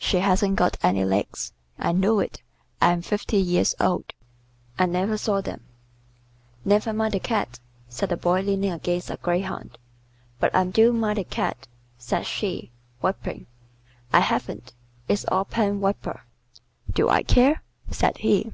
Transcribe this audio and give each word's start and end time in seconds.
She 0.00 0.16
hasn't 0.18 0.56
got 0.56 0.78
any 0.82 1.04
legs. 1.04 1.52
I 1.78 1.92
know 1.92 2.18
it. 2.18 2.42
I'm 2.82 3.02
fifty 3.02 3.36
years 3.36 3.72
old. 3.78 4.14
I 4.76 4.86
never 4.86 5.16
saw 5.16 5.40
them." 5.40 5.60
"Never 6.64 6.92
mind 6.92 7.14
the 7.14 7.20
Cat," 7.20 7.60
said 7.88 8.08
the 8.08 8.16
Boy 8.16 8.40
leaning 8.40 8.72
against 8.72 9.10
a 9.12 9.16
greyhound. 9.16 9.78
"But 10.40 10.52
I 10.56 10.64
do 10.64 10.92
mind 10.92 11.18
the 11.18 11.24
Cat," 11.24 11.68
said 11.98 12.26
she, 12.26 12.72
weeping. 13.00 13.46
"I 14.12 14.18
haven't. 14.18 14.74
It's 15.06 15.24
all 15.26 15.44
pen 15.44 15.78
wiper." 15.78 16.22
"Do 16.90 17.08
I 17.08 17.22
care?" 17.22 17.62
said 17.88 18.18
he. 18.18 18.50